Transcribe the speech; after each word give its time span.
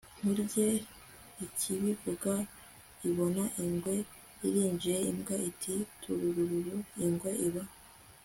nkurye. 0.17 0.67
ikibivuga, 1.45 2.33
ibona 3.09 3.43
ingwe 3.63 3.95
irinjiye, 4.47 4.97
imbwa 5.11 5.35
iti 5.49 5.73
tururururu! 6.01 6.77
ingwe 7.05 7.31
iba 7.47 7.63